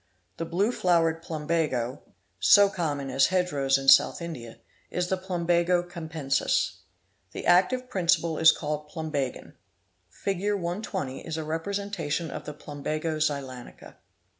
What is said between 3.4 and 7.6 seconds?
rows in South India, is the Plumbago capensis. The